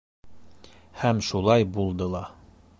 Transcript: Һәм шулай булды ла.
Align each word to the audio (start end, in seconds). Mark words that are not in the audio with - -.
Һәм 1.01 1.21
шулай 1.29 1.69
булды 1.77 2.11
ла. 2.17 2.27